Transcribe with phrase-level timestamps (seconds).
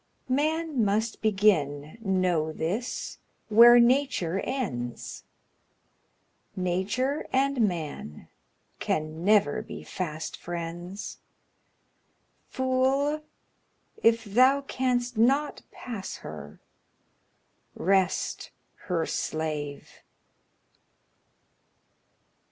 [0.29, 3.19] Man must begin, know this,
[3.49, 5.25] where Nature ends;
[6.55, 8.27] Nature and man
[8.79, 11.19] can never be fast friends.
[12.49, 13.21] Fool,
[14.01, 16.59] if thou canst not pass her,
[17.75, 18.49] rest
[18.87, 20.01] her slave!